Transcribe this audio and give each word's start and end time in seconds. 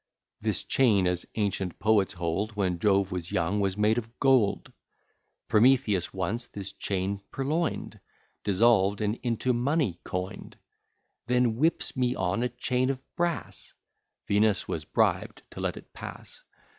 This 0.41 0.63
chain, 0.63 1.05
as 1.05 1.27
ancient 1.35 1.77
poets 1.77 2.13
hold, 2.13 2.53
When 2.53 2.79
Jove 2.79 3.11
was 3.11 3.31
young, 3.31 3.59
was 3.59 3.77
made 3.77 3.99
of 3.99 4.19
gold, 4.19 4.73
Prometheus 5.47 6.11
once 6.11 6.47
this 6.47 6.71
chain 6.73 7.21
purloin'd, 7.29 7.99
Dissolved, 8.43 8.99
and 8.99 9.19
into 9.21 9.53
money 9.53 9.99
coin'd; 10.03 10.57
Then 11.27 11.55
whips 11.57 11.95
me 11.95 12.15
on 12.15 12.41
a 12.41 12.49
chain 12.49 12.89
of 12.89 12.99
brass; 13.15 13.75
(Venus 14.27 14.67
was 14.67 14.85
bribed 14.85 15.43
to 15.51 15.59
let 15.61 15.77
it 15.77 15.93
pass.) 15.93 16.41